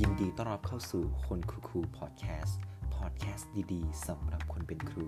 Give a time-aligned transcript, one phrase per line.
[0.00, 2.58] ยินดีต้อนรับเข้าสู่คนครูครูพอดแคสต์
[2.96, 5.06] พอดแคสต์ดีๆสำหรับคนเป็นครู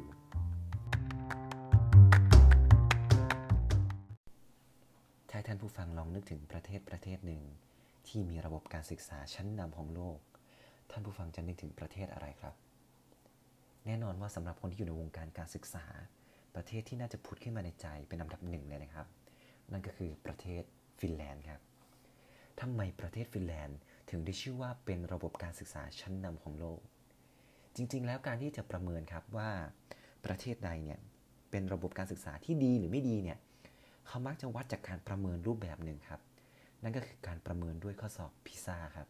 [5.30, 7.42] ถ้าท่านผู้ฟังลองนึกถึงประเทศประเทศหนึ่ง
[8.06, 10.18] ที่มีระบบการศึกษาชั้นนำของโลก
[10.90, 12.54] ท่านผู้ฟังจะนึกถึงประเทศอะไรครับ
[13.86, 15.84] แน่นอนว่าสำหรับคนที่อยู่ในวงการการศึกษา
[16.54, 19.06] ประเทศที่น่าจะพุดขึ้นมาในใจเป็นอันดับหนึ่งเลยนะครับ
[19.72, 20.62] นั่นก็คือประเทศ
[21.00, 21.60] ฟินแลนด์ครับ
[22.60, 23.78] ทำไมประเทศฟินแลนด์
[24.10, 26.80] ถึงได้ชื่อว่าเป็นระบบการศึกษาชั้นนำของโลก
[27.76, 29.50] จริงๆ แล้วการที่จะประเมินครับว่า
[30.26, 30.98] ประเทศใดเนี่ย
[31.50, 33.38] เป็นระบบการศึกษาที่ดีหรือไม่ดีเนี่ย
[34.06, 36.20] เขามักจะวัดจากการประเมินรูปแบบหนึ่งครับ
[36.82, 39.08] นั่นก็คือการประเมินด้วยข้อสอบพิซ่าครับ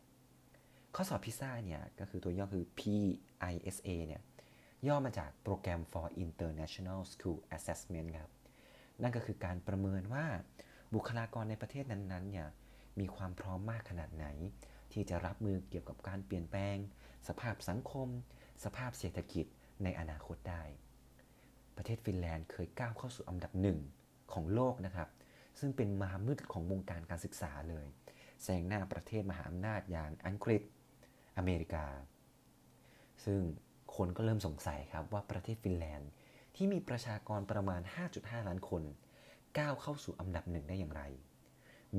[0.95, 4.23] ข้อสอบพิซ่าเนี่ยก็คือตัวย่อคือ PISA เนี่ย
[4.87, 8.31] ย่อมาจากโปรแกรม for International School Assessment ครับ
[9.03, 10.25] นั่นก็คือการประเมินว่า
[10.95, 12.49] บุคลากรในประเทศนั้นๆเนี่ย
[13.01, 14.27] มีความพร้อมมากขนาดไหน
[14.97, 16.77] ที่จะรับมือเกี่ยวกับการเปลี่ยนแปลง
[17.29, 18.09] สภาพสังคม
[18.65, 19.47] สภาพเศรษฐกิจ
[19.85, 20.63] ในอนาคตได้
[21.77, 23.79] ประเทศฟินแลนด์เคยก้าวเข้าสู่อันดับหนึ่ง
[24.33, 25.09] ของโลกนะครับ
[25.59, 27.87] ซึ่งเป็นมหามืดของวงการการศึกษาเลย
[28.43, 30.63] แซงหน้าประเทศมหาอำนาจอย่างอังกฤษ
[31.37, 31.87] อเมริกา
[33.25, 33.41] ซึ่ง
[33.97, 36.11] คนก็เริ่มสงสัยครับว่าประเทศฟินแลนด์
[36.57, 37.81] ที่มีประชากรประมาณ
[38.15, 38.83] 5.5 ล้านคน
[39.59, 41.03] ก้าวเข้าสู่อันดับหนึ่งได้อย่างไร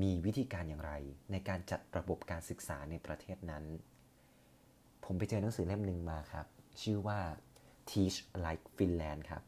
[0.02, 0.92] มีวิธีการอย่างไร
[1.30, 3.64] ในการจัดระบบการศึกษาในประเทศนั้น
[5.04, 6.46] ผมไปเจอหนังสือเล่มหนึ่งมาครับ
[6.82, 7.20] ชื่อว่า
[7.90, 9.42] Teach Like Finland ครับ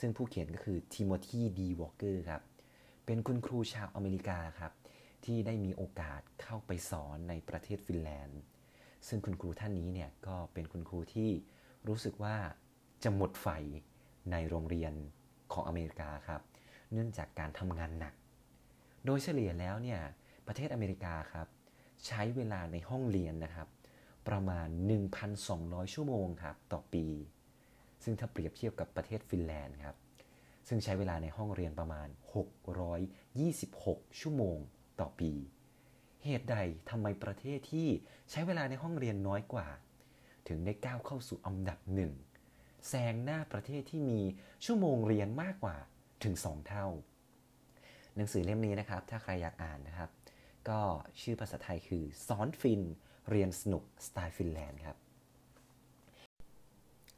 [0.00, 1.60] ซึ่งผู้เขียนก็คือ Timothy D.
[1.80, 2.42] Walker ครับ
[3.06, 4.72] เป็นคุณครูชาวอเมริกาครับ
[5.24, 8.40] ที่ได้มีโอกาสเข้าไปสอนในประเทศฟินแลนด์
[9.08, 11.30] ซึ่งคุณครูท่านนี้เนี่ยก็เป็นคุณครูที่
[11.88, 12.36] รู้สึกว่า
[13.04, 13.48] จะหมดไฟ
[14.30, 14.92] ในโรงเรียน
[15.52, 16.42] ของอเมริกาครับ
[16.92, 18.14] เนื่องจากการทำงานหนัก
[19.04, 20.00] โดยเฉลี่ยแล้วเนี่ย
[20.46, 21.46] ประเทศอเมริกาครับ
[22.06, 23.68] ใช้เวลาในห้องเรียนนะครับ
[24.28, 24.68] ประมาณ
[25.30, 27.06] 1,200 ชั่วโมงครับต่อปี
[28.04, 29.96] ซึ่งถ้าเปรียบเทียบกับประเทศฟินแลนด์ครับ
[30.68, 32.08] ซึ่งใช้เวลาในห้องเรียนประมาณ
[33.38, 34.58] 626 ชั่วโมง
[35.00, 35.32] ต่อปี
[36.24, 36.56] เหตุใด
[36.90, 37.88] ทำไมประเทศที่
[38.30, 39.68] ใช้เวลาในห้องเรียนน้อยกว่า
[40.48, 42.12] ถึงได้ก้าวเข้าสู่อันดับหนึ่ง
[42.88, 44.20] แซงหน้าประเทศที่มี
[44.64, 45.76] ชั่วโมงเรียนมากกว่า
[46.24, 46.86] ถึง 2 เท่า
[48.16, 50.10] หนังสือเล่มนี้นะครับ ถ้าใครอยากอ่านนะครับ
[50.68, 50.80] ก็
[51.20, 52.82] ชื่อภาษาไทยคือสอนฟิน
[53.30, 54.96] เรียนสนุกสไตล์ฟินแลนด์ครับ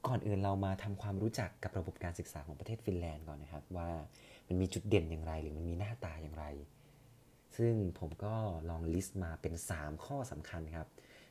[0.07, 3.91] ก่อนอื่นเรามาทำความรู้จักกับระบบการศึกษาของประเทศฟินแลนด์ก่อนนะครับ ว่า
[4.49, 6.47] มันมีจุดเด่นอย่างไร หรือมันมีหน้าตาอย่างไร
[7.57, 8.35] ซึ่งผมก็
[8.71, 10.89] ลองลิสต์มาเป็น 3 ข้อสำคัญครับ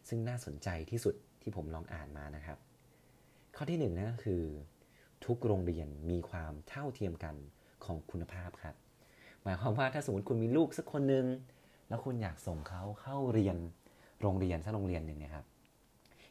[0.07, 2.57] ซึ่งน่าสนใจที่สุดที่ผมลองอ่านมานะครับ
[3.55, 4.43] ข้อที่1นนั่นก็คือ
[5.25, 7.35] ทุกโรงเรียนมีความเท่าเทียมกัน
[7.85, 8.75] ของคุณภาพครับ
[9.43, 11.25] หมายความว่าถ้าสมมติคุณมีลูกสักคนหนึ่ง
[11.89, 13.57] แล้วคุณอยากส่งเขาเข้าเรียน
[14.21, 15.45] โรงเรียนสักโรงเรียนหนึ่งเนี่ยครับ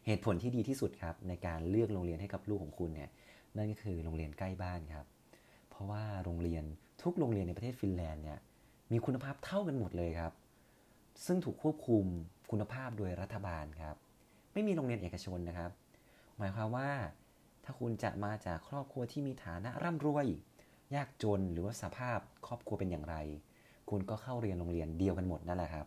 [0.07, 3.11] เหตุผลที่ดีที่สุดครับในการเลือกโรงเรียนให้กับลูกของคุณเนี่ย
[3.57, 5.07] นั่นก็คือโรงเรียนใกล้บ้านครับ
[5.71, 6.65] เพราะว่าโรงเรียน
[7.03, 8.39] ทุกโรงเรียนในประเทศฟินแลนด์เนี่ย
[8.93, 10.33] มีคุณภาพเท่ากันหมดเลยครับ
[11.27, 12.05] ซึ่งถูกควบคุม
[12.51, 13.97] คุณภาพโดยรัฐบาลครับ
[14.53, 15.71] ไม่มีโรงเรียนเอกชนนะครับ
[16.39, 16.91] หมายความว่า
[17.65, 20.27] ถ้าคุณจะมาจากครอบครัวที่มีฐานะร่ำรวย
[20.95, 23.17] ยากจนหรือว่าสภาพครอบครัวเป็นอย่างไร
[23.91, 25.87] คุณก็เข้าเรียนโรงเรียนเดียวกันหมดนั่นแหละครับ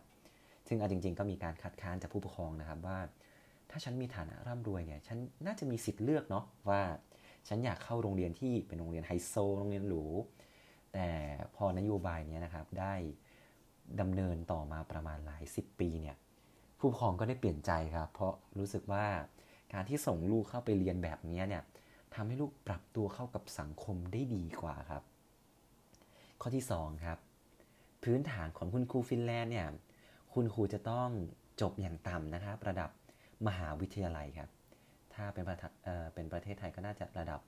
[0.68, 2.98] ซึ่งเอาจริง ๆ ก็มีการคัดค้านจากผู้ปกครองนะครับว่า
[3.70, 6.80] ถ้าฉันมีฐานะร่ำรวยเนี่ยฉันน่าจะมีสิทธิ์เลือกเนาะว่า
[7.48, 10.04] ฉันอยากเข้าโรงเรียนที่เป็นโรงเรียนไฮโซโรงเรียนหรู
[10.92, 11.08] แต่
[11.56, 12.94] พอนโยบายนี้นะครับได้
[14.00, 16.16] ดำเนินต่อมาประมาณหลายสิบปีเนี่ย
[16.78, 19.06] ผู้ปกครองก็ได้เปลี่ยนใจครับ เพราะรู้สึกว่า
[19.72, 21.62] การที่ส่งลูกเข้าไปเรียนแบบนี้เนี่ย
[22.14, 25.02] ทำให้ลูกปรับตัวเข้ากับสังคมได้ดีกว่าครับ
[26.40, 27.18] ข้อที่ 2 ครับ
[28.02, 29.68] พื้นฐานของคุณครูฟินแลนด์เนี่ย
[30.34, 31.08] คุณครูจะต้อง
[31.60, 32.90] จบอย่างต่ำนะครับระดับ
[33.46, 34.50] มหาวิทยาลัยครับ
[35.14, 37.40] ถ้าเป็นประเเป็นประเทศไทยก็น่าจะระดับ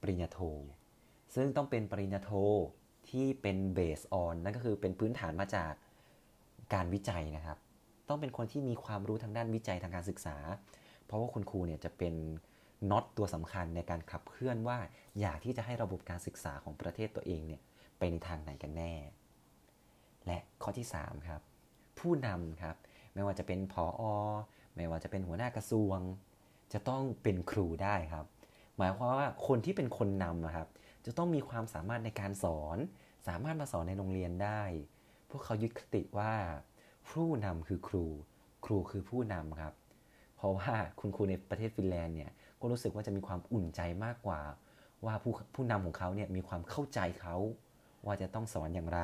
[0.00, 0.38] ปริญญาโท
[1.34, 2.30] ซึ่งต้องเป็นปริญญาโท
[3.08, 5.72] ที่เป็นเบสออนนั่นก็คือเป็นพื้นฐานมาจาก
[6.74, 7.58] การวิจัยนะครับ
[8.08, 10.36] ต้องเป็นคนที่มีความรู้ทางด้านวิจัยทางการศึกษา
[11.06, 12.14] เพราะว่าคุณครูเนี่ยจะเป็น
[12.90, 14.78] น็อตตัวสำคัญในการขับเคลื่อนว่า
[15.20, 17.62] อยากที่จะให้ระบบการศึกษาของประเทศตัวเองเนี่ย
[17.98, 18.94] ไปในทางไหนกันแน่
[20.26, 21.40] และข้อที่ 3 ครับ
[21.98, 22.76] ผู้นำครับ
[23.14, 24.02] ไม่ว่าจะเป็นผออ
[24.76, 25.98] ไม่ว่าจะเป็นหัวหน้ากระทรวง
[26.72, 28.26] จะต้องเป็นครูได้ครับ
[28.78, 30.68] หมายความว่าคนที่เป็นคนนำครับ
[31.06, 32.78] จะต้องมีความสามารถในการสอน
[33.28, 34.62] สามารถมาสอนในโรงเรียนได้
[35.30, 36.32] พวกเขายึดคติว่า
[37.10, 38.06] ผู้นำคือครู
[38.64, 39.74] ครูคือผู้นำครับ
[40.36, 42.30] เพราะว่าคุณครูในประเทศฟินแลนด์เนี่ย
[42.64, 44.40] ก็รู้สึกว่าจะมีความอุ่นใจมากกว่า
[45.04, 47.36] ว่าผู้ผู้นำของเขาเนี่ยมีความเข้าใจเขา
[48.06, 49.00] ว่าจะต้องสอนอย่างไร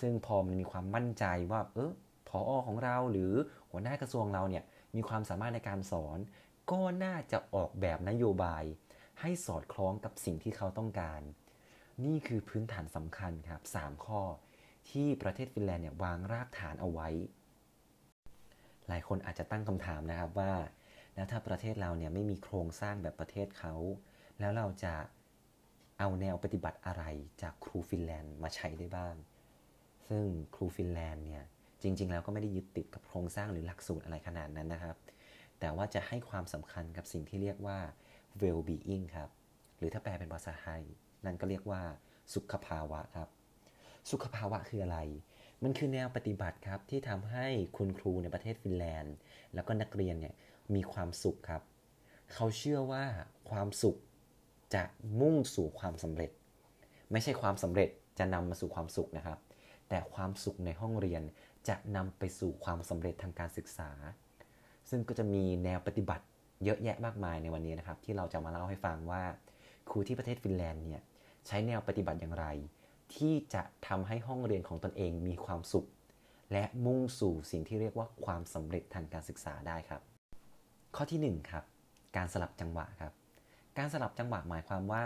[0.00, 1.92] ซึ่งพอมันมีความมั่นใจว่า เออ
[2.28, 3.32] พออของเราหรือ
[3.70, 4.64] หัวหน้ากระทรวงเราเนี่ย
[4.94, 6.18] มีความสามารถในการสอน
[6.70, 8.64] ก็น่าจะออกแบบนโยบาย
[9.20, 11.20] ให้สอดคล้องกับสิ่งที่เขาต้องการ
[12.04, 14.20] นี่คือพื้นฐานสำคัญครับ 3 ข้อ
[14.90, 17.08] ที่ประเทศฟินแลนด์เนี่ยวางรากฐานเอาไว้
[18.88, 20.52] หลายคนอาจจะตั้งคำถามนะครับว่า
[21.14, 23.74] แล้วถ้าประเทศเราเนี่ยไม่มีโครงสร้างแบบประเทศเขา
[24.40, 24.94] แล้วเราจะ
[25.98, 27.04] เอาแนวปฏิบัติอะไร
[27.42, 29.14] จากครูฟินแลนด์มาใช้ได้บ้าง
[30.08, 31.44] ซึ่งครูฟินแลนด์เนี่ย
[31.82, 34.96] จริง ๆ แล้วก็ไม่ได้ยึดติดกับโครงสร้างหรือหลักสูตรอะไรขนาดนั้นนะครับ
[35.60, 37.78] แต่ว่าจะให้ความสำคัญกับสิ่งที่เรียกว่า
[38.42, 39.30] well-being ครับ
[39.78, 40.82] หรือถ้าแปลเป็นภาษาไทย
[41.24, 41.82] นั่นก็เรียกว่า
[42.34, 43.28] สุขภาวะครับ
[44.10, 44.98] สุขภาวะคืออะไร
[45.62, 47.46] มันคือแนวปฏิบัติครับที่ทำให้
[47.76, 49.14] คุณครูในประเทศฟินแลนด์
[49.54, 50.34] แล้วก็นักเรียนเนี่ย
[50.74, 51.62] มีความสุขครับ
[52.32, 53.04] เขาเชื่อว่า
[53.50, 53.96] ความสุข
[54.74, 54.82] จะ
[55.20, 56.30] มุ่งสู่ความสำเร็จ
[57.12, 57.88] ไม่ใช่ความสำเร็จ
[58.18, 59.38] จะนำมาสู่ความสุขนะครับ
[59.88, 61.22] แต่ความสุขในห้องเรียน
[61.68, 63.90] จะนำไปสู่ความสำเร็จทางการศึกษา
[64.90, 66.24] ซึ่งก็จะมีแนวปฏิบัติ
[66.64, 69.22] เยอะแยะมากมายในวันนี้นะครับ ที่เราจะมาเล่าให้ฟังว่า
[69.90, 71.02] ครูที่ประเทศฟินแลนด์เนี่ย
[71.46, 72.46] ใช้แนวปฏิบัติอย่างไร
[73.14, 75.86] ที่จะทำให้ห้องเรียนของตนเองมีความสุข
[76.52, 80.02] และมุ่งสู่สิ่งที่เรียกว่าความสำเร็จทางการศึกษาได้ครับ
[80.96, 81.64] ข้อที่ 1 ครับ
[82.16, 83.12] การสลับจังหวะครับ
[83.78, 85.04] การสลับจังหวะหมายความว่า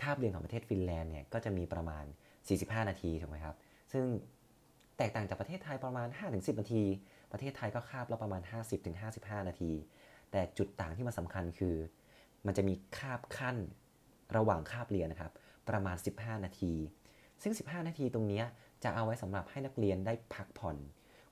[0.00, 2.04] คาบเรียนของประเทศฟินแลนด์เนี่ยก็จะมีประมาณ
[2.46, 3.56] 45 นาทีถูกไหมครับ
[3.92, 4.04] ซึ่ง
[4.98, 6.82] แตกต่างจากประเทศไทยประมาณ 5-10 นาที
[7.32, 8.42] ประเทศไทยก็คาบละประมาณ
[8.94, 9.72] 50-55 นาที
[10.30, 11.76] แต่จุดต่างที่มันสำคัญคือ
[12.46, 13.56] มันจะมีคาบขั้น
[14.36, 15.32] ระหว่างคาบเรียนนะครับ
[15.68, 16.72] ประมาณ 15 นาที
[17.42, 18.42] ซึ่ง 15 นาทีตรงนี้
[18.84, 20.76] จะเอาไว้สำหรับให้นักเรียนได้พักผ่อน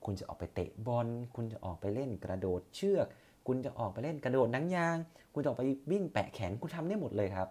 [0.05, 3.07] คุณจะออกไปเตะบอล คุณจะออกไปเล่นกระโดดเชือก
[3.47, 4.97] คุณจะออกไปเล่นกระโดดนังยาง
[5.33, 7.47] คุณจะออกไปวิ่งแปะแขนคุณทำได้หมดเลยครับ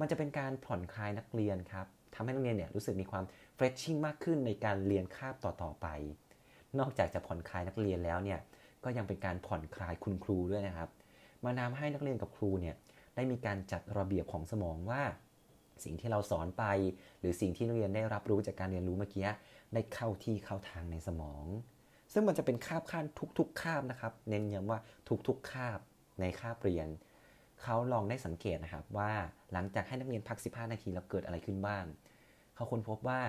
[0.00, 3.24] มันจะเป็นการผ่อนคลายนักเรียนครับทำให้นักเรียนเนี่ยรู้สึกมีความ
[3.54, 5.86] เฟรชชิ่งมากขึ้นในการเรียนคาบต่อๆไป
[6.78, 8.38] นอกจากจะผ่อนคลายนักเรียนแล้วเนี่ย
[8.84, 10.88] ก็ยังเป็นการผ่อนคลายคุณครูด้วยนะครับ
[11.44, 12.76] มานำให้นักเรียนกับครูเนี่ย
[13.14, 15.02] ได้มีการจัดระเบียบของสมองว่า
[15.84, 16.64] สิ่งที่เราสอนไป
[17.20, 19.28] หรือสิ่งที่นักเรียนได้รับรู้จากการเรียนรู้เมื่อกี้
[19.74, 21.44] ได้เข้าที่เข้าทางในสมอง
[22.18, 23.04] ซึ่งมันจะเป็นคาบขั้น
[23.38, 24.78] ทุก ๆ คาบนะครับ เน้นย้ำว่า
[25.28, 25.78] ทุกๆ คาบ
[26.20, 26.88] ในคาบเรียน
[27.62, 29.12] เขาลองได้สังเกตนะครับว่า
[29.52, 31.84] หลังจากให้นักเรียนพัก 15 นาทีแล้วเกิดอะไรขึ้นบ้าง
[32.54, 33.20] เขาค้นพบว่า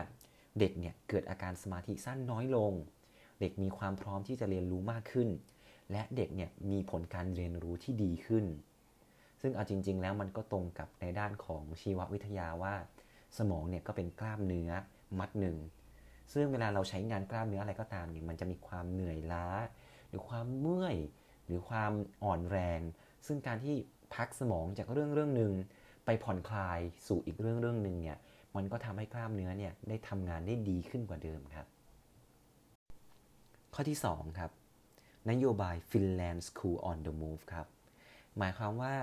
[0.60, 2.74] เด็กเนี่ยเกิดอาการสมาธิสั้นน้อยลง
[3.39, 5.30] เด็กมีความพร้อมที่จะเรียนรู้มากขึ้น
[5.92, 8.45] และเด็กเนี่ยมีผลการเรียนรู้ที่ดีขึ้น
[9.42, 12.75] ซึ่งเอาจริง ๆ แล้วมันก็ตรงกับในด้านของชีววิทยาว่า
[13.38, 14.72] สมองเนี่ยก็เป็นกล้ามเนื้อ
[15.19, 15.57] มัดหนึ่ง
[16.33, 19.47] ซึ่งเวลาเราใช้งานกล้ามเนื้ออะไรก็ตามเนี่ยมันจะมีความเหนื่อยล้า
[20.09, 20.95] หรือความเมื่อย
[21.45, 21.91] หรือความ
[22.24, 22.81] อ่อนแรง
[23.27, 23.75] ซึ่งการที่
[24.15, 25.53] พักสมองจากเรื่องเรื่องหนึ่ง
[26.06, 28.18] ไปผ่อนคลายสู่อีกเรื่องเรื่องหนึ่งเนี่ย
[28.56, 31.65] มันก็ทำให้กล้ามเนื้อเนี่ยได้ทำงานได้ดีขึ้นกว่าเดิมครับ
[33.73, 34.51] ข้อที่ 2 ครับ
[35.30, 37.68] นโยบาย Finland School on the Move ครับ
[38.38, 38.95] หมายความว่า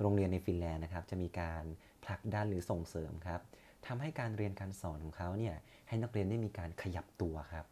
[0.00, 1.64] โรงเรียนในฟินแลนด์นะครับจะมีการ
[2.04, 3.40] ผลักดันหรือส่งเสริมครับ
[3.88, 5.54] ทำให้การเรียนการสอนของเขาเนี่ย
[5.88, 7.66] ให้นักเรียนได้มีการขยับตัวครับ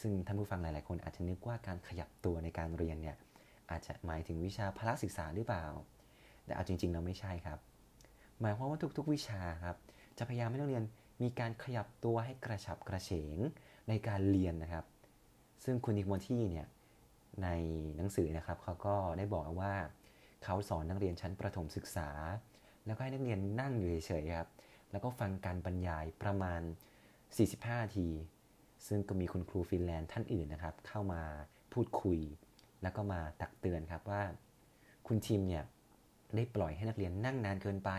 [0.00, 3.16] ซึ่งท่านผู้ฟังหลาย ๆ คนอาจจะนึกว่าการขยับตัวในการเรียนเนี่ย
[3.70, 5.66] อาจจะหมายถึงวิชาพละศึกษาหรือเปล่า
[6.44, 7.58] แต่เอาจริง ๆ เราไม่ใช่ครับ
[8.40, 9.76] หมายความว่าทุก ๆ วิชาครับ
[10.18, 10.84] จะพยายามให้นักเรียน
[11.22, 13.38] มีการขยับตัวให้กระฉับกระเฉง
[13.88, 14.84] ในการเรียนนะครับ
[15.64, 16.66] ซึ่งคุณนิกมอนที่เนี่ย
[17.42, 17.48] ใน
[17.96, 19.74] หนังสือนะครับเขาก็ได้บอกว่า
[20.44, 22.08] เขาสอนนักเรียนชั้นประถมศึกษา
[22.86, 24.48] แล้วก็ให้นักเรียนนั่งอยู่เฉยๆครับ
[24.92, 26.62] แล้วก็ฟังการบรรยายประมาณ
[27.22, 28.08] 45นาที
[28.86, 31.22] ซึ่งก็มีคุณครูฟินแลนด์ท่านอื่นนะครับ เข้ามา
[31.72, 32.18] พูดคุย
[32.82, 34.22] แล้วก็มาตักเตือนครับว่า
[35.06, 35.64] คุณทีมเนี่ย
[36.36, 37.90] ได้ปล่อยให้นักเรียนนั่งนานเกินไป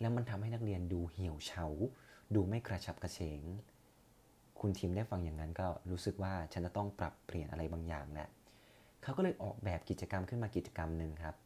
[0.00, 1.66] แล้วมันทำให้นักเรียนดูเหี่ยวเฉา
[2.34, 3.42] ดูไม่กระฉับกระเฉง
[4.60, 8.28] คุณทีมได้ฟังอย่างนั้นก็รู้สึกว่าฉันจะต้องปรับเปลี่ยนอะไรบางอย่างแหละ
[9.02, 11.36] เขาก็เลยออกแบบกิจกรรมขึ้นมากิจกรรมหนึ่งครับ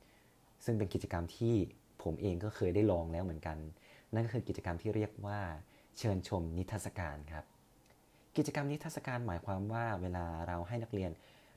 [0.65, 1.55] ซึ่งเป็นกิจกรรมที่
[2.03, 3.59] ผมเองก็เคยได้ลองแล้วเหมือนกัน
[4.15, 5.41] นั่นก็คือกิจกรรมที่เรียกว่า
[5.99, 7.45] เชิญชมนิทรรศการครับ
[8.37, 11.11] กิจกรรมนิทรรศการหมายความว่าเวลาเราให้นักเรียน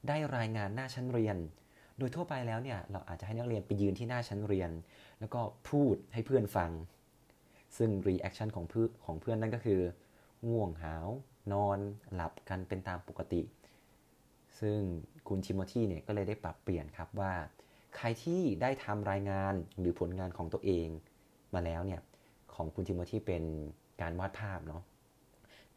[0.08, 1.38] ได้รายงานหน้าชั้นเรียน
[1.98, 4.72] โดยทั่วไปแล้วเนี่ยเราอาจจะให้นักเรียนไปยืนที่หน้าชั้นเรียน
[5.20, 6.72] แล้วก็พูดให้เพื่อนฟัง
[7.78, 9.82] ซึ่ง reaction ของเพื่อนของเพื่อนนั่นก็คือ
[10.50, 11.08] ง่วงหาว
[11.54, 11.80] นอน
[12.14, 13.42] หลับกันเป็นตามปกติ
[14.60, 14.80] ซึ่ง
[15.28, 17.34] คุณทิโมธีเนี่ยก็เลยได้ปรับเปลี่ยนครับว่า
[17.96, 20.88] ใครที่ได้ทำรายงานหรือผลงานของตัวเอง
[21.54, 22.02] มาแล้วเนี่ย
[22.60, 23.44] ของคุณทิโมธีเป็น
[24.02, 24.84] การวาดภาพเนาะ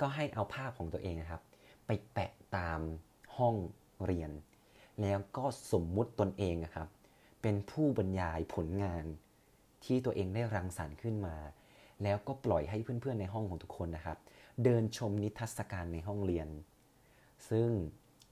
[0.01, 1.43] ก็ให้เอาภาพของตัวเองนะครับ
[1.87, 2.81] ไปแปะตาม
[3.37, 3.55] ห้อง
[4.05, 4.31] เรียน
[5.01, 6.89] แล้วก็สมมุติตนเองนะครับ
[7.43, 9.05] เป็นผู้บรรยายผลงาน
[9.85, 11.37] ที่ตัวเองได้รังสรรค์ขึ้นมา
[12.03, 14.19] แล้วก็ปล่อยให้เพื่อนๆในห้องของทุกคนนะครับ
[14.65, 16.49] เดินชมนิทรรศการในห้องเรียน
[17.51, 17.69] ซึ่ง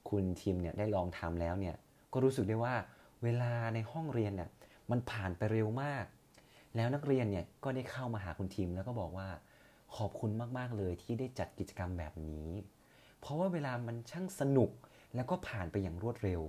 [0.09, 1.75] คุณทีมเนี่ยได้ลองทำแล้วเนี่ย
[2.13, 2.75] ก็รู้สึกได้ว่า
[3.23, 4.49] เวลาในห้องเรียนเนี่ย
[4.91, 6.05] มันผ่านไปเร็วมาก
[6.75, 9.27] แล้วนักเรียนเนี่ยก็ได้เข้ามาหาคุณทีมแล้วก็บอกว่า
[9.95, 12.49] ขอบคุณมาก ๆ เลยที่ได้จัดกิจกรรมแบบนี้
[13.19, 14.71] เพราะว่าเวลามันช่างสนุก
[15.15, 16.41] แล้วก็ผ่านไปอย่างรวดเร็ว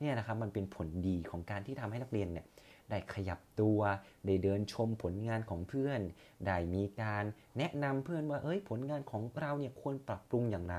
[0.00, 2.46] เนี่ยนะครับมันเป็นผลดีของการที่ทำให้นักเรียนเนี่ย
[2.90, 3.80] ได้ขยับตัว
[4.26, 6.00] ได้เดินชมผลงานของเพื่อน
[6.46, 7.24] ได้มีการ
[7.58, 10.76] แนะนำเพื่อนว่าเอ้ยผลงานของเราเนี่ยควรปรับปรุงอย่างไร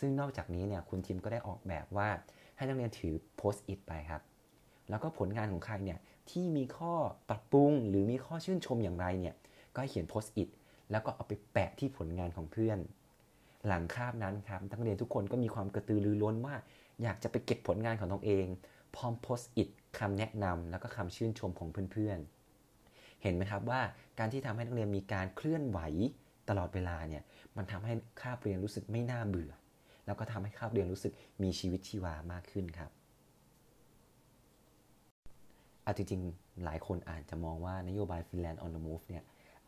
[0.00, 2.08] ซึ่งนอกจากนี้เนี่ยคุณทีมก็ได้ออกแบบว่า
[2.56, 4.22] ให้นักเรียนถือโพสต์อิทไปครับ
[4.90, 5.98] แล้วก็ผลงานของใครเนี่ย
[6.30, 6.94] ที่มีข้อ
[7.28, 9.34] ปรับปรุง หรือมีข้อชื่นชมอย่างไรเนี่ย
[9.74, 10.48] ก็ให้เขียนโพสต์อิท
[10.90, 12.78] แล้วก็เอาไปแปะที่ผลงานของเพื่อน
[13.66, 16.54] หลังคาบนั้นครับนักเรียนทุกคนก็มีความกระตือรือร้นว่า
[17.02, 18.46] อยากจะไปเก็บผลงานของตนเอง
[18.96, 19.68] พร้อมโพสต์อิท
[19.98, 23.80] คำแนะนำแล้วก็คำชื่นชมของเพื่อนๆ เห็นไหมครับว่า
[24.18, 25.78] การที่ทำให้นักเรียนมีการเคลื่อนไหว
[26.48, 27.22] ตลอดเวลาเนี่ย
[27.56, 29.52] มันทำให้คาบเรียนรู้สึกไม่น่าเบื่อ
[30.06, 32.90] แล้วก็ทำให้คาบเรียนรู้สึกมีชีวิตชีวามากขึ้นครับ
[35.90, 39.24] เอาจริงๆ หลายคนอาจจะมองว่านโยบาย Finland on the Move เนี่ย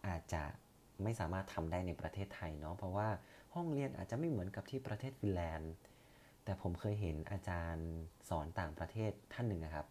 [0.07, 0.43] อาจจะ
[1.03, 3.09] ไม่สามารถทำได้ในประเทศไทยเนาะเพราะว่า
[3.55, 5.73] ห้องเรียนอาจจะไม่เหมือนกับที่ประเทศฟินแลนด์
[6.45, 7.89] แต่ผมเคยเห็นอาจารย์
[8.29, 9.87] สอนต่างประเทศท่านหนึ่งนะครับ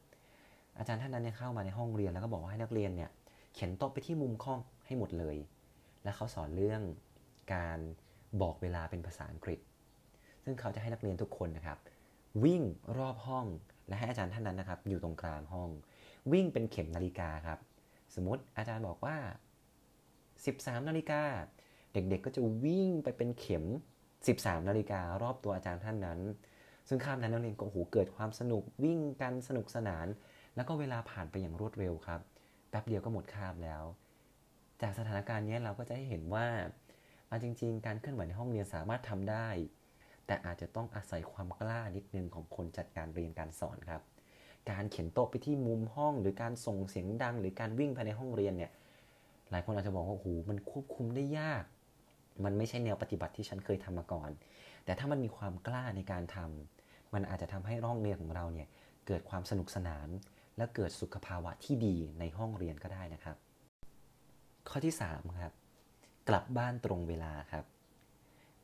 [0.78, 3.10] อาจารย์ท่านนั้นเนี่ยเข้ามาในห้องเรียนแล้วก็บอกว่าให้นักเรียนเนี่ย
[3.54, 5.38] เขียนโต๊ะไปที่มุมห้องให้หมดเลย
[6.04, 6.82] และเขาสอนเรื่อง
[7.54, 7.80] การ
[8.42, 9.60] บอกเวลาเป็นภาษาอังกฤษ
[10.44, 11.78] ซึ่งเขาจะให้นักเรียนทุกคนนะครับ
[12.44, 12.62] วิ่ง
[12.98, 13.46] รอบห้อง
[13.88, 15.70] และให้อาจารย์ท่านนั้นนะครับ อยู่ตรงกลางห้อง
[16.32, 17.60] วิ่งเป็นเข็มนาฬิกาครับ
[18.16, 19.18] สมมติอาจารย์บอกว่า
[20.02, 21.22] 13 นาฬิกา
[21.94, 23.64] เด็กๆก็จะวิ่งไปเป็นเข็ม
[24.16, 26.20] 13 นาฬิการอบตัวอาจารย์ท่านนั้น
[26.88, 30.08] ซึ่งข้ามนั้นนักเรียนก็โหเกิดความสนุกวิ่งกันสนุกสนาน
[30.56, 32.22] แล้วก็เวลาผ่านไปอย่างรวดเร็วครับ
[32.70, 33.84] แป๊บเดียวก็หมดคาบแล้ว
[34.82, 36.48] จากสถานการณ์นี้เราก็จะให้เห็นว่า
[37.28, 39.48] เอาจริง ๆ การเคลื่อนไหวในห้องเรียนสามารถทำได้
[40.26, 44.02] แต่อาจจะต้องอาศัยความกล้านิดนึงของคนจัดการเรียนการสอนครับ
[44.70, 48.72] การเขียนโต๊ะไปที่มุมห้องหรือการส่งเสียงดัง หรือการวิ่งภายในห้องเรียนเนี่ย
[49.52, 51.64] หลายคนอาจจะบอกว่าโอ้โหมันควบคุมได้ยาก
[52.44, 54.30] มันไม่ใช่แนวปฏิบัติที่ฉันเคยทำมาก่อน
[54.86, 58.68] แต่ถ้ามันมีความกล้าในการทำมันอาจจะทำให้ห้องเรียนของเราเนี่ย
[59.08, 60.08] เกิดความสนุกสนาน
[60.58, 63.38] และเกิดสุขภาวะที่ดีในห้องเรียนก็ได้นะครับ
[64.70, 65.54] ข้อที่3ครับ
[66.30, 67.66] กลับบ้านตรงเวลาครับ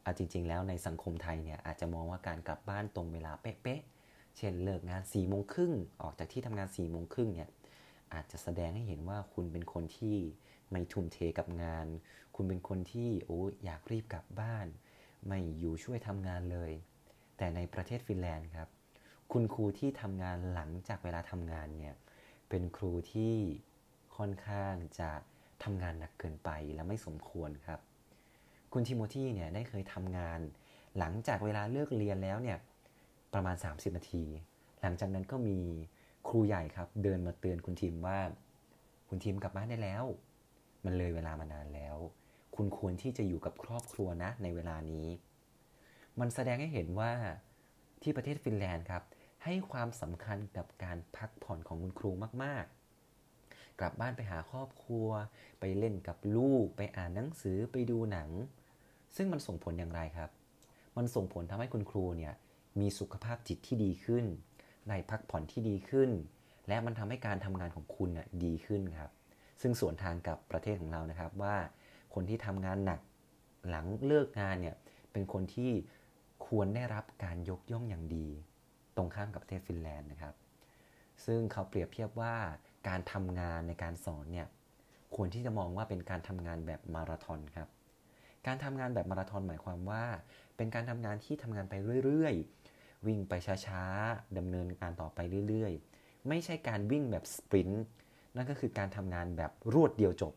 [0.04, 3.97] เอาจริง ๆ แล้วในสังคมไทยเนี่ยอาจจะมองว่าการกลับบ้านตรงเวลาเป๊ะๆ
[4.38, 7.50] เช่นเลิกงาน4ี่โมงครึ่งออกจากที่ทำงาน4ี่โมงครึ่งเนี่ย
[8.14, 10.18] อาจจะแสดงให้เห็นว่าคุณเป็นคนที่
[10.72, 11.88] ไม่ทุ่มเทกับงาน
[12.36, 14.68] คุณเป็นคนที่โอ้อยากรีบกลับบ้าน
[15.28, 16.72] ไม่อยู่ช่วยทำงานเลย
[17.38, 18.70] แต่ในประเทศฟินแลนด์ครับ
[19.32, 21.96] คุณครูที่ทำงานหลังจากเวลาทำงานเนี่ย
[22.50, 23.36] เป็นครูที่
[24.18, 25.12] ค่อนข้างจะ
[25.64, 27.80] ทำงานหนักเกินไปและไม่สมควรครับ
[28.74, 30.40] คุณทิโมธีเนี่ยได้เคยทำงาน
[30.98, 32.58] หลังจากเวลาเลิกเรียนแล้วเนี่ย
[33.34, 34.24] ประมาณ 30 นาที
[34.82, 35.60] หลังจากนั้นก็มี
[36.28, 38.20] ครูใหญ่ครับ เดินมาเตือนคุณทีมว่า
[39.10, 40.04] คุณทีมกลับบ้านได้แล้ว
[40.86, 41.98] มันเลยเวลามานานแล้ว
[42.56, 45.08] คุณควรที่จะอยู่กับครอบครัวนะในเวลานี้
[46.20, 47.12] มันแสดงให้เห็นว่า
[48.02, 49.04] ที่ประเทศฟินแลนด์ครับ
[49.44, 52.12] ให้ความสำคัญกับการพักผ่อนของคุณครู
[52.44, 52.66] มาก
[53.22, 55.10] ๆ กลับบ้านไปหาครอบครัว
[55.60, 58.30] ไปเล่นกับลูก ไปอ่านหนังสือไปดูหนัง
[59.16, 60.30] ซึ่งมันส่งผลอย่างไรครับ
[60.98, 62.34] มันส่งผลทำให้คุณครูเนี่ย
[62.80, 64.26] มีสุขภาพจิตที่ดีขึ้น
[64.88, 66.10] ได้พักผ่อนที่ดีขึ้น
[66.68, 69.12] และมันทำให้การทำงานของคุณน่ยดีขึ้นครับ
[69.62, 71.56] ซึ่งสวนทางกับประเทศของเรานะครับว่า
[72.14, 73.00] คนที่ทำงานหนัก
[73.70, 74.76] หลังเลิกงานเนี่ย
[75.12, 75.72] เป็นคนที่
[76.48, 78.28] ควรได้รับการยกย่องอย่างดี
[78.96, 80.36] ตรงข้ามกับประเทศฟินแลนด์นะครับ
[81.26, 82.36] ซึ่งเขาเปรียบเทียบว่า
[82.88, 84.48] การทำงานในการสอนเนี่ย
[85.16, 87.70] ควรที่จะมองว่าเป็นการทำงานแบบมาราธอนครับ
[88.48, 90.06] การทำงานแบบมาราธอนหมายความว่า
[90.58, 91.74] เป็นการทำงานที่ทำงานไป
[92.06, 93.34] เรื่อยๆ วิ่งไป
[93.66, 97.86] ช้าๆดำเนินการต่อไปเรื่อยๆ ไม่ใช่การวิ่งแบบสปรินต์
[98.36, 100.34] นั่นก็คือการทำงานแบบรวดเดียวจบ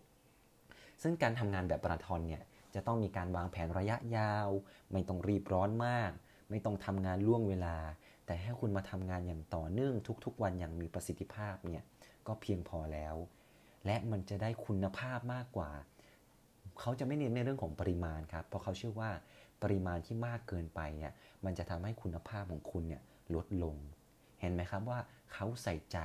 [1.02, 2.42] ซึ่งการทำงานแบบมาราธอนเนี่ย
[2.74, 4.48] จะต้องมีการวางแผนระยะยาว
[4.92, 6.10] ไม่ต้องรีบร้อนมาก
[6.50, 7.76] ไม่ต้องทำงานล่วงเวลา
[8.26, 11.82] แต่ให้คุณมาทำงานอย่างต่อเนื่องทุกๆ วันอย่างมีประสิทธิภาพเนี่ย
[12.26, 13.14] ก็เพียงพอแล้ว
[13.86, 15.70] และมันจะได้คุณภาพมากกว่า
[16.80, 19.10] เขาจะไม่เน้นในเรื่องของปริมาณครับ เพราะเขาเชื่อว่า
[19.62, 21.12] ปริมาณที่มากเกินไปเนี่ย
[21.44, 23.02] มันจะทำให้คุณภาพของคุณเนี่ย
[23.34, 23.76] ลดลง
[24.40, 24.98] เห็นไหมครับว่า
[25.32, 25.98] เขาใส่ใจ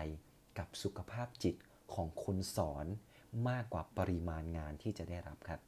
[0.58, 1.56] กับสุขภาพจิต
[1.94, 2.86] ของคนสอน
[3.50, 5.60] มากกว่าปริมาณงานที่จะได้รับครับ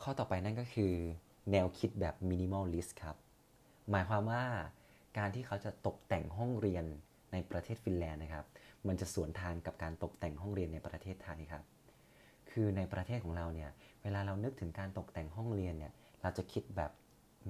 [0.00, 0.92] ข้อต่อไปนั่นก็คือ
[1.52, 3.16] แนวคิดแบบ minimalist ครับ
[3.90, 4.44] หมายความว่า
[5.18, 6.84] การที่เขาจะตกแต่งห้องเรียน
[7.32, 8.46] ในประเทศฟินแลนด์นะครับ
[8.88, 11.62] มันจะสวนทางกับการตกแต่งห้องเรียนในประเทศไทยครับ
[12.52, 13.70] คือในประเทศของเราเนี่ย
[14.02, 15.92] เวลาเรานึกถึงการตกแต่งห้องเรียนเนี่ย
[16.22, 16.90] เราจะคิดแบบ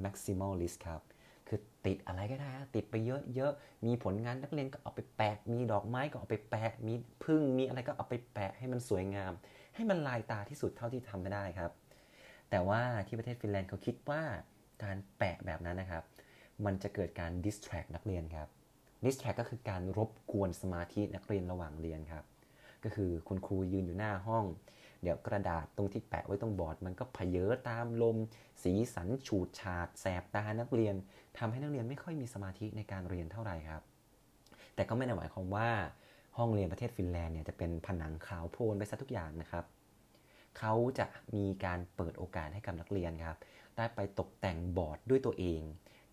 [0.05, 1.01] maximalist ครับ
[1.49, 2.95] คือติดอะไรก็ได้ ติดไป
[3.35, 6.95] เยอะๆ มีผลงานนักเรียนก็เอาไปแปะ มีดอกไม้ก็เอาไปแปะ มี
[7.25, 9.33] พึ่ง มีอะไรก็เอาไปแปะให้มันสวยงาม
[9.75, 11.73] ให้มันลายตาที่สุดเท่าที่ทำได้ครับ
[12.51, 14.23] แต่ว่าที่ประเทศฟินแลนด์เขาคิดว่า
[14.85, 16.05] การแปะแบบนั้นนะครับ
[16.65, 18.49] มันจะเกิดการ distract นักเรียนครับ
[19.05, 22.25] distract ก็คือการรบกวนสมาธินักเรียนระหว่างเรียนครับ
[22.85, 24.45] ก็คือคุณครูยืนอยู่หน้าห้อง
[25.03, 28.17] เดี๋ยวกระดาษตรงที่แปะไว้ตรงบอร์ด มันก็เพเยอตามลม
[28.63, 30.95] สีสันฉูดฉาดแสบตานักเรียน
[31.39, 33.83] ทำให้นักเรียนไม่ค่อยมีสมาธิในการเรียนเท่าไหร่ครับ
[34.75, 35.69] แต่ก็ไม่ได้หมายความว่า
[36.39, 39.65] ห้องเรียนประเทศฟินแลนด์เนี่ยจะเป็นผนังขาวโพลนไปซะทุกอย่างนะครับ
[40.59, 43.37] เขาจะมีการเปิดโอกาสให้กับนักเรียนครับ
[43.77, 45.63] ได้ไปตกแต่งบอร์ดด้วยตัวเอง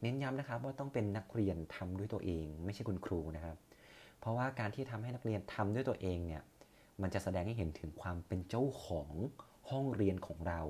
[0.01, 3.55] เน้นย้ำนะครับว่าต้องเป็นนักเรียนทำด้วยตัวเอง ไม่ใช่คุณครูนะครับ
[4.19, 6.41] เพราะว่าการที่ทำให้นักเรียนทำด้วยตัวเองเนี่ย
[7.01, 9.13] มันจะแสดงให้เห็นถึงความเป็นเจ้าของ
[9.69, 10.61] ห้องเรียนของเรา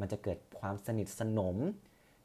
[0.00, 1.56] มันจะเกิดความสนิทสนม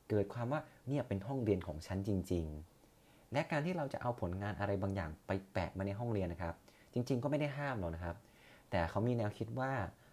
[0.10, 2.46] เกิดความว่าเนี่ยเป็นห้องเรียนของฉันจริง
[2.90, 6.56] ๆ และการที่เราจะเอาผลงานอะไรบางอย่างไปแปะมาในห้องเรียนนะครับ
[6.94, 8.16] จริง ๆ ก็ไม่ได้ห้ามหรอกนะครับ
[8.72, 9.72] แต่เขามีแนวคิดว่า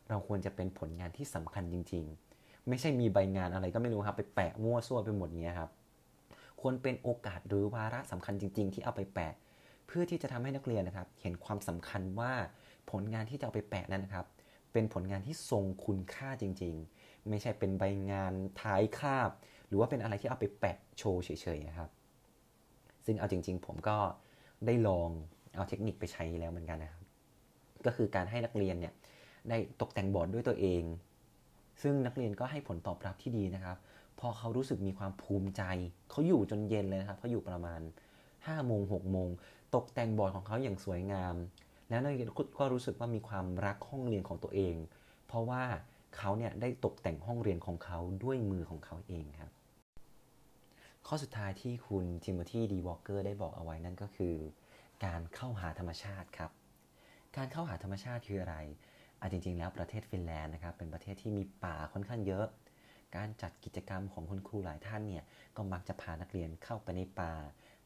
[0.09, 2.05] เราควรจะเป็นผลงานที่สำคัญจริง
[2.37, 5.71] ๆ ไม่ใช่มีใบงานอะไรก็ไม่รู้ครับ ไปแปะมั่วซั่วไปหมดเงี้ยครับ
[6.61, 9.35] ควรเป็นโอกาสหรือวาระสำคัญจริง ๆ ที่เอาไปแปะ
[9.87, 12.33] เพื่อที่จะทำให้นักเรียนนะครับ เห็นความสำคัญว่า
[12.91, 14.27] ผลงานที่จะเอาไปแปะนั้นนะครับ
[14.73, 19.31] เป็นผลงานที่ทรงคุณค่าจริง ๆ ไม่ใช่เป็นใบงานท้ายคาบ
[19.69, 21.91] หรือว่าเป็นอะไรที่เอาไปแปะโชว์เฉยๆนะครับ
[23.07, 23.97] ซึ่งเอาจริง ๆ ผมก็
[24.67, 25.11] ได้ลอง
[25.57, 27.03] เอาเทคนิคไปใช้แล้วเหมือนกันนะครับ
[27.87, 28.95] ก็คือการให้นักเรียนเนี่ย
[29.49, 30.83] ได้ตกแต่งบอร์ดด้วยตัวเอง
[31.83, 33.77] ซึ่งนักเรียนก็ให้ผลตอบรับที่ดีนะครับ
[34.21, 35.63] พอเขารู้สึกมีความภูมิใจ
[36.11, 37.81] เขาอยู่จนเย็นเลยนะครับเขาอยู่ประมาณ
[38.25, 39.29] 5โมง6โมง
[39.75, 41.35] ตกแต่งบอร์ดของเขาอย่างสวยงาม
[41.91, 42.29] แล้วนักเรียน
[42.59, 44.75] ก็รู้สึกว่ามีความรักห้องเรียนของตัวเอง
[45.27, 45.63] เพราะว่า
[46.17, 49.51] เขาเนี่ยได้ตกแต่งห้องเรียนของเขาด้วยมือของเขาเองครับ
[51.07, 54.35] ข้อสุดท้ายที่คุณทิโมธีดีวอลเกอร์ได้บอกเอาไว้นั่นก็คือ
[55.05, 56.51] การเข้าหาธรรมชาติครับ
[57.37, 58.57] การเข้าหาธรรมชาติคืออะไร
[59.21, 62.47] อะจริงๆ แล้วประเทศฟินแลนด์นะครับเป็นประเทศที่มีป่าค่อนข้างเยอะ
[63.17, 65.25] การจัดกิจกรรมของคุณครูหลายท่านเนี่ย
[65.57, 67.35] ก็มักจะพานักเรียนเข้าไปในป่า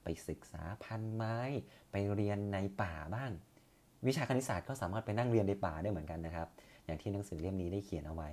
[0.02, 1.38] ไปศึกษาพันธุ์ไม้
[1.90, 3.30] ไปเรียนในป่าบ้าง
[4.06, 6.48] วิชาคณิตศาสตร์ก็สามารถไปนั่งเรียนในป่าได้เหมือนกันนะครับ
[6.84, 8.30] อย่างที่หนังสือเล่มนี้ได้เขียนเอาไว้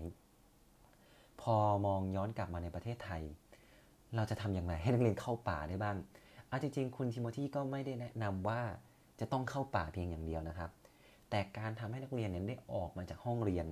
[1.41, 1.55] พอ
[1.85, 3.23] มองย้อนกลับมาในประเทศไทย
[4.15, 5.97] เราจะทำอย่างไรให้นักเรียนเข้าป่าได้บ้าง
[6.49, 8.61] อาจริงๆคุณทิโมธีก็ไม่ได้แนะนำว่า
[9.19, 10.71] จะต้องเข้าป่าเพียงอย่างเดียวนะครับ
[11.29, 13.67] แต่การทำให้นักเรียนเนี่ยได้ออกมาจากห้องเรียน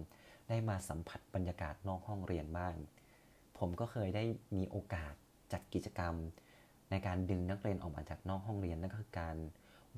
[0.50, 2.74] ได้มาสัมผัสบรรยากาศนอกห้องเรียนบ้าง
[3.58, 4.24] ผมก็เคยได้
[4.56, 5.14] มีโอกาส
[5.54, 6.14] จัดกิจกรรม
[6.92, 9.36] ในการดึงนักเรียนออกมาจากนอกห้องเรียนนั่นก็คือการ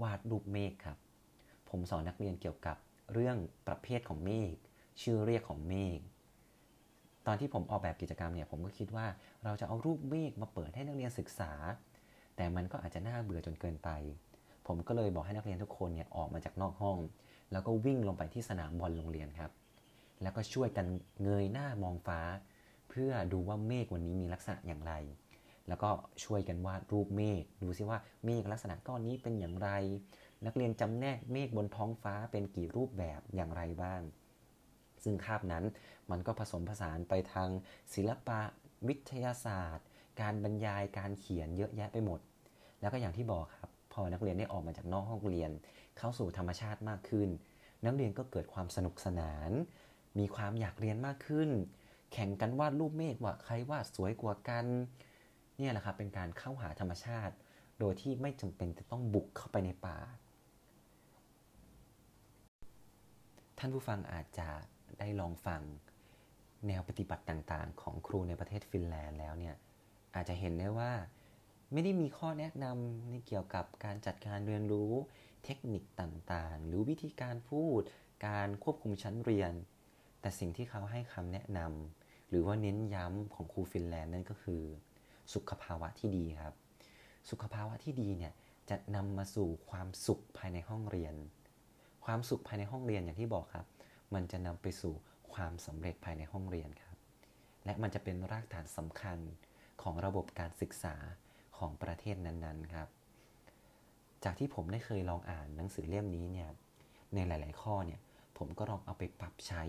[0.02, 0.98] วาดรูปเมฆครับ
[1.72, 2.78] ผมสอนนักเรียนเกี่ยวกับ
[3.14, 4.56] เรื่องประเภทของเมฆ
[5.02, 6.00] ชื่อเรียกของเมฆ
[7.28, 9.08] ตอนที่ผมออกแบบกิจกรรมเนี่ยผมก็คิดว่า
[9.44, 11.52] เราจะเอารูปเมฆมาเปิดให้นักเรียนศึกษา
[12.36, 13.90] แต่มันก็อาจจะน่าเบื่อจนเกินไป
[14.68, 16.98] ผมก็เลยบอกให้นักเรียนทุกคนเนี่ยออกมาจากนอกห้อง
[17.52, 19.52] แล้วก็วิ่งลงไปที่สนามบอลโรงเรียนครับ
[20.22, 20.86] แล้วก็ช่วยกัน
[21.24, 22.20] เงยหน้ามองฟ้า
[22.90, 24.94] เพื่อดูว่าเมฆวันนี้มีลักษณะอย่างไร
[25.68, 25.90] แล้วก็
[26.24, 29.70] ช่วยกันวาดรูปเมฆดูซิว่าเมฆลักษณะก้อนนี้เป็นอย่างไร
[30.46, 34.02] นักเรียนจำแนกเมฆบนท้องฟ้าเป็นกี่รูปแบบอย่างไรบ้าง
[35.04, 35.64] ซึ่งคาบนั้น
[36.12, 37.50] มันก็ผสมผสานไปทาง
[37.94, 38.42] ศิลปะ
[38.88, 39.88] วิทยาศาสตร์
[40.22, 42.20] การบรรยายการเขียนเยอะแยะไปหมด
[42.82, 45.52] แล้วก็อย่างที่บอกครับ พอนักเรียนได้ออกมาจากนอกห้องเรียน
[45.98, 47.30] เข้าสู่ธรรมชาติมากขึ้น
[47.86, 49.52] นักเรียนก็เกิดความสนุกสนาน
[50.20, 51.50] มีความอยากเรียนมากขึ้น
[52.14, 54.66] แข่งกันวาดรูปเมฆว่าใครวาดสวยกว่ากัน
[55.58, 57.36] เนี่ยแหละครับเป็นการเข้าหาธรรมชาติ
[57.80, 59.98] โดยที่ไม่จำเป็นจะต้องบุกเข้าไปในป่า
[63.64, 64.50] ท่านผู้ฟังอาจจะ
[65.00, 65.62] ได้ลองฟัง
[66.68, 69.56] แนวปฏิบัติต่างๆ ของครูในประเทศฟินแลนด์แล้วเนี่ย
[70.16, 70.92] อาจจะเห็นได้ว่า
[71.72, 74.92] ไม่ได้มีข้อแนะนำในเกี่ยวกับการจัดการเรียนรู้
[75.46, 77.82] เทคนิคต่างๆ หรือวิธีการพูด
[78.28, 79.54] การควบคุมชั้นเรียน
[80.22, 84.62] แต่สิ่งที่เขาให้คำแนะนำหรือว่าเน้นย้ำของครูฟินแลนด์นั่นก็คือ
[85.34, 86.54] สุขภาวะที่ดีครับ
[87.30, 88.34] สุขภาวะที่ดีเนี่ย
[88.70, 91.16] จะนำมาสู่ความสุขภายในห้องเรียน
[92.06, 93.66] ความสุขภายในห้องเรียนอย่างที่บอกครับ
[94.14, 94.94] มันจะนำไปสู่
[95.34, 96.98] ความสำเร็จภายในห้องเรียนครับ
[97.66, 99.18] และมันจะเป็นรากฐานสำคัญ
[99.82, 100.96] ของระบบการศึกษา
[101.58, 102.88] ของประเทศนั้นๆครับ
[104.24, 106.50] จากที่ผมได้เคยลองอ่านหนังสือเล่มนี้เนี่ย
[107.14, 108.00] ในหลาย ๆ ข้อเนี่ย
[108.38, 109.64] ผมก็ลองเอาไปปรับใช้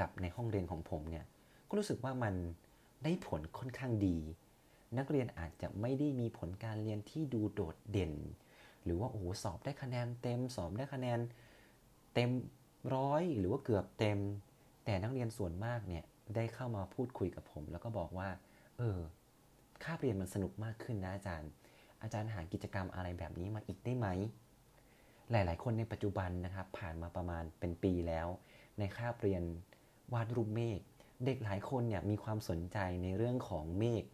[0.00, 1.24] กับในห้องเรียนของผมเนี่ย
[1.68, 2.34] ก็รู้สึกว่ามัน
[3.04, 4.18] ได้ผลค่อนข้างดี
[4.98, 8.12] นักเรียนอาจจะไม่ได้มีผลการเรียนที่ดูโดดเด่น
[8.86, 11.18] หรือว่าโอ้โหสอบได้คะแนนเต็มสอบได้คะแนน
[12.14, 12.30] เต็ม
[12.94, 14.18] ร้อยหรือว่าเกือบเต็ม
[14.84, 18.28] แต่นักเรียนส่วนมากเนี่ยได้เข้ามาพูดคุยกับผม แล้วก็บอกว่า
[18.78, 18.98] เออ
[19.84, 21.50] ค่าเรียนมันสนุกมากขึ้นนะอาจารย์
[22.02, 24.08] อาจารย์หากิจกรรมอะไรแบบนี้มาอีกได้ไหม
[25.30, 28.26] หลาย ๆ คนในปัจจุบันนะครับ ผ่านมาประมาณเป็นปีแล้ว
[28.78, 29.42] ในคาบเรียน
[30.12, 30.80] วาดรูปเมฆ
[31.24, 34.04] เด็กหลายคนเนี่ยมีความสนใจในเรื่องของเมฆ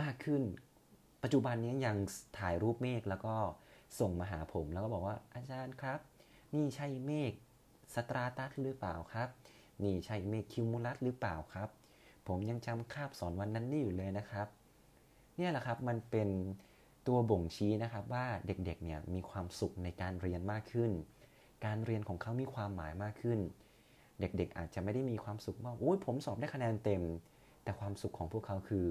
[0.00, 0.42] มากขึ้น
[1.22, 1.96] ปัจจุบันนี้ยัง
[2.38, 3.34] ถ่ายรูปเมฆแล้วก็
[4.00, 6.00] ส่งมาหาผม แล้วก็บอกว่าอาจารย์ครับ
[6.54, 7.32] นี่ใช่เมฆ
[7.94, 9.28] สตราตัสหรือเปล่าครับ
[9.82, 11.68] นี่ใช่เมฆคิวมูลัสหรือเปล่าครับ
[12.28, 14.46] ผมยังจำคาบสอนวันนั้นนี่อยู่เลยนะครับ
[15.36, 16.28] เนี่ยแหละครับมันเป็น
[17.06, 20.90] ตัวบ่งชี้นะครับว่าเด็กๆเนี่ยมีความสุขในการเรียนมากขึ้น
[21.64, 23.38] การเรียนของเขามีความหมายมากขึ้น
[24.20, 27.02] เด็กๆอาจจะไม่ได้มีความสุขว่าโอ้ยผมสอบได้คะแนนเต็ม
[27.62, 28.88] แต่ความสุขของพวกเขาคือ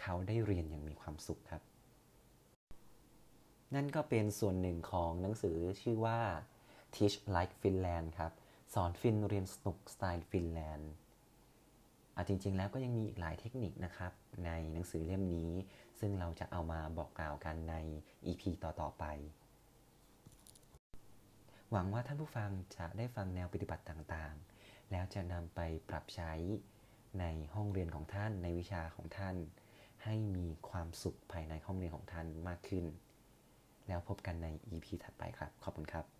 [0.00, 1.62] เขาได้เรียนอย่างมีความสุขครับ
[3.74, 6.20] นั่นก็เป็นส่วนหนึ่งของหนังสือชื่อว่า
[6.94, 8.32] Teach Like Finland ครับ
[8.74, 10.92] สอนฟินเรียนสนุกสไตล์ฟินแลนด์
[12.14, 14.12] อะจริง ๆ แล้วก็ยังมีอีกหลายเทคนิคนะครับ
[14.44, 15.50] ในหนังสือเล่มนี้
[16.00, 17.74] ซึ่งเราจะเอามาบอกกล่าวกันใน
[18.26, 19.04] EP ต่อ ๆ ไป
[21.70, 26.32] หวังว่าท่านผู้ฟังจะได้ฟังแนวปฏิบัติต่างๆ แล้วจะนำไปปรับใช้
[27.20, 29.36] ในห้องเรียนของท่านในวิชาของท่าน
[30.06, 32.84] ให้มีความสุขภายในห้องเรียนของท่านมากขึ้น
[33.88, 36.15] แล้วพบกันใน EP ถัดไปครับ ขอบคุณครับ